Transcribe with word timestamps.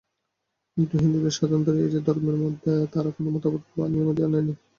কিন্তু 0.77 0.95
হিন্দুদের 0.97 1.33
স্বাতন্ত্র্য 1.37 1.81
এই 1.81 1.91
যে, 1.93 1.99
ধর্মের 2.07 2.37
মধ্যে 2.43 2.71
তারা 2.93 3.09
কোন 3.15 3.25
মতবাদ 3.35 3.63
বা 3.71 3.85
নিয়মাদি 3.87 4.21
আনেনি। 4.23 4.53